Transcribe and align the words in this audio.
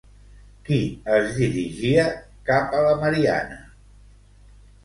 Qui 0.69 0.79
es 1.17 1.29
dirigia 1.41 2.07
cap 2.49 2.75
a 2.79 2.81
la 2.89 2.97
Marianna? 3.05 3.63